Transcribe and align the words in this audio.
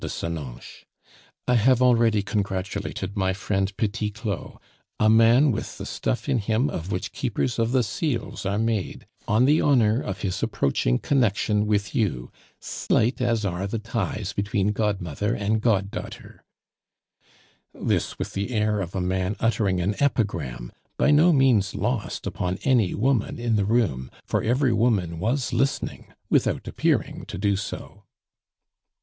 de 0.01 0.09
Senonches, 0.09 0.83
"I 1.47 1.53
have 1.53 1.79
already 1.79 2.23
congratulated 2.23 3.15
my 3.15 3.33
friend 3.33 3.71
Petit 3.77 4.09
Claud 4.09 4.57
(a 4.99 5.11
man 5.11 5.51
with 5.51 5.77
the 5.77 5.85
stuff 5.85 6.27
in 6.27 6.39
him 6.39 6.71
of 6.71 6.91
which 6.91 7.11
Keepers 7.11 7.59
of 7.59 7.71
the 7.71 7.83
Seals 7.83 8.43
are 8.43 8.57
made) 8.57 9.05
on 9.27 9.45
the 9.45 9.61
honor 9.61 10.01
of 10.01 10.21
his 10.21 10.41
approaching 10.41 10.97
connection 10.97 11.67
with 11.67 11.93
you, 11.93 12.31
slight 12.59 13.21
as 13.21 13.45
are 13.45 13.67
the 13.67 13.77
ties 13.77 14.33
between 14.33 14.69
godmother 14.69 15.35
and 15.35 15.61
goddaughter" 15.61 16.43
(this 17.75 18.17
with 18.17 18.33
the 18.33 18.49
air 18.49 18.81
of 18.81 18.95
a 18.95 19.01
man 19.01 19.35
uttering 19.39 19.79
an 19.79 19.93
epigram, 20.01 20.71
by 20.97 21.11
no 21.11 21.31
means 21.31 21.75
lost 21.75 22.25
upon 22.25 22.57
any 22.63 22.95
woman 22.95 23.37
in 23.37 23.55
the 23.55 23.65
room, 23.65 24.09
for 24.25 24.41
every 24.41 24.73
woman 24.73 25.19
was 25.19 25.53
listening 25.53 26.11
without 26.31 26.67
appearing 26.67 27.23
to 27.27 27.37
do 27.37 27.55
so.) 27.55 28.05